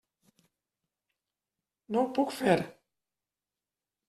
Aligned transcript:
No 1.93 2.03
ho 2.03 2.09
puc 2.19 2.35
fer. 2.39 2.57